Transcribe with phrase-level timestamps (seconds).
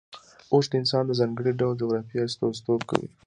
[0.51, 3.09] اوښ د افغانستان د ځانګړي ډول جغرافیه استازیتوب کوي.